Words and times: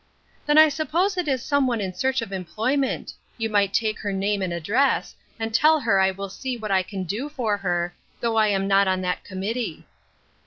"Then 0.47 0.57
I 0.57 0.67
suppose 0.67 1.15
it 1.15 1.27
is 1.27 1.43
some 1.43 1.67
one 1.67 1.79
in 1.79 1.93
search 1.93 2.23
of 2.23 2.31
employment; 2.31 3.13
you 3.37 3.51
might 3.51 3.71
take 3.71 3.99
her 3.99 4.11
name 4.11 4.41
and 4.41 4.51
address, 4.51 5.15
and 5.39 5.53
tell 5.53 5.79
her 5.81 5.99
I 5.99 6.09
will 6.09 6.27
see 6.27 6.57
what 6.57 6.71
I 6.71 6.81
can 6.81 7.03
do 7.03 7.29
fur 7.29 7.57
her, 7.57 7.93
though 8.19 8.35
I 8.35 8.47
am 8.47 8.67
not 8.67 8.87
on 8.87 9.01
that 9.01 9.23
committee." 9.23 9.85